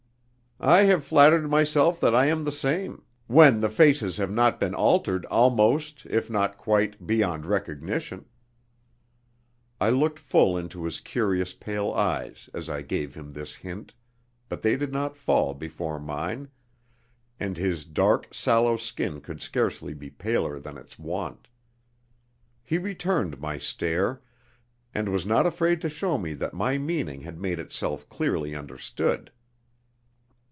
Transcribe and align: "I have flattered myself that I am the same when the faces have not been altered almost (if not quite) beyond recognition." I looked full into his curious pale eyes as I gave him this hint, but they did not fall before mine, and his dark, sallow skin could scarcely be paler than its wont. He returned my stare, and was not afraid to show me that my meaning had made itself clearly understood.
"I 0.63 0.83
have 0.83 1.03
flattered 1.03 1.49
myself 1.49 1.99
that 2.01 2.13
I 2.13 2.27
am 2.27 2.43
the 2.43 2.51
same 2.51 3.03
when 3.25 3.61
the 3.61 3.69
faces 3.69 4.17
have 4.17 4.29
not 4.29 4.59
been 4.59 4.75
altered 4.75 5.25
almost 5.25 6.05
(if 6.05 6.29
not 6.29 6.55
quite) 6.55 7.07
beyond 7.07 7.47
recognition." 7.47 8.25
I 9.79 9.89
looked 9.89 10.19
full 10.19 10.55
into 10.59 10.83
his 10.85 10.99
curious 10.99 11.55
pale 11.55 11.91
eyes 11.93 12.47
as 12.53 12.69
I 12.69 12.83
gave 12.83 13.15
him 13.15 13.33
this 13.33 13.55
hint, 13.55 13.95
but 14.49 14.61
they 14.61 14.75
did 14.77 14.93
not 14.93 15.15
fall 15.17 15.55
before 15.55 15.99
mine, 15.99 16.47
and 17.39 17.57
his 17.57 17.83
dark, 17.83 18.31
sallow 18.31 18.77
skin 18.77 19.19
could 19.19 19.41
scarcely 19.41 19.95
be 19.95 20.11
paler 20.11 20.59
than 20.59 20.77
its 20.77 20.99
wont. 20.99 21.47
He 22.63 22.77
returned 22.77 23.39
my 23.41 23.57
stare, 23.57 24.21
and 24.93 25.09
was 25.09 25.25
not 25.25 25.47
afraid 25.47 25.81
to 25.81 25.89
show 25.89 26.19
me 26.19 26.35
that 26.35 26.53
my 26.53 26.77
meaning 26.77 27.21
had 27.21 27.41
made 27.41 27.57
itself 27.57 28.07
clearly 28.09 28.53
understood. 28.53 29.31